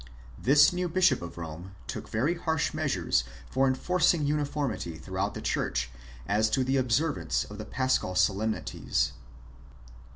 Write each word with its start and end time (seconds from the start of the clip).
This 0.41 0.73
new 0.73 0.89
bishop 0.89 1.21
of 1.21 1.37
Rome 1.37 1.75
took 1.85 2.09
very 2.09 2.33
harsh 2.33 2.73
measures 2.73 3.23
for 3.51 3.67
en 3.67 3.73
INTROD 3.73 3.77
UCTOR 3.77 3.77
Y 3.77 3.77
NOTICE. 3.77 3.77
xix 3.77 3.85
forcing 3.85 4.25
uniformity 4.25 4.97
throughout 4.97 5.33
the 5.35 5.41
church 5.43 5.91
as 6.25 6.49
to 6.49 6.63
the 6.63 6.77
observance 6.77 7.43
of 7.43 7.59
the 7.59 7.65
paschal 7.65 8.15
solemnities. 8.15 9.11